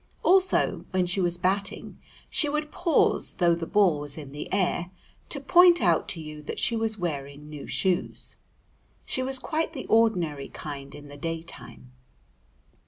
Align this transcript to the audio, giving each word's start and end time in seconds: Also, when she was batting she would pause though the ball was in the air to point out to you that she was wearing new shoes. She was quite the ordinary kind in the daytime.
Also, 0.23 0.83
when 0.89 1.05
she 1.05 1.21
was 1.21 1.37
batting 1.37 1.99
she 2.27 2.49
would 2.49 2.71
pause 2.71 3.33
though 3.37 3.53
the 3.53 3.67
ball 3.67 3.99
was 3.99 4.17
in 4.17 4.31
the 4.31 4.51
air 4.51 4.89
to 5.29 5.39
point 5.39 5.79
out 5.79 6.07
to 6.07 6.19
you 6.19 6.41
that 6.41 6.57
she 6.57 6.75
was 6.75 6.97
wearing 6.97 7.47
new 7.51 7.67
shoes. 7.67 8.35
She 9.05 9.21
was 9.21 9.37
quite 9.37 9.73
the 9.73 9.85
ordinary 9.85 10.47
kind 10.49 10.95
in 10.95 11.07
the 11.07 11.17
daytime. 11.17 11.91